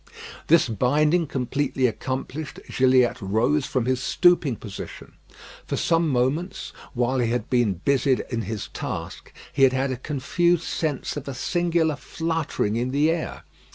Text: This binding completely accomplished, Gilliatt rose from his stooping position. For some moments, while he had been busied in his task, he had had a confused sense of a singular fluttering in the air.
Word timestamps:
This 0.47 0.67
binding 0.67 1.27
completely 1.27 1.85
accomplished, 1.85 2.59
Gilliatt 2.67 3.21
rose 3.21 3.67
from 3.67 3.85
his 3.85 4.01
stooping 4.01 4.55
position. 4.55 5.13
For 5.67 5.77
some 5.77 6.09
moments, 6.09 6.73
while 6.95 7.19
he 7.19 7.29
had 7.29 7.51
been 7.51 7.75
busied 7.85 8.25
in 8.31 8.41
his 8.41 8.69
task, 8.69 9.31
he 9.53 9.61
had 9.61 9.73
had 9.73 9.91
a 9.91 9.97
confused 9.97 10.63
sense 10.63 11.17
of 11.17 11.27
a 11.27 11.35
singular 11.35 11.95
fluttering 11.95 12.77
in 12.77 12.89
the 12.89 13.11
air. 13.11 13.43